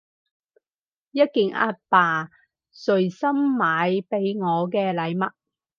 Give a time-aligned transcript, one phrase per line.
[1.11, 2.31] 一件阿爸
[2.73, 5.31] 隨心買畀我嘅禮物